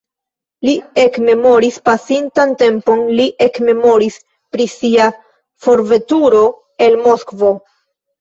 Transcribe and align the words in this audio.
Li 0.67 0.71
ekmemoris 1.01 1.75
pasintan 1.89 2.55
tempon, 2.61 3.03
li 3.19 3.27
ekmemoris 3.47 4.17
pri 4.55 4.65
sia 4.77 5.11
forveturo 5.67 6.41
el 6.87 6.99
Moskvo. 7.05 7.53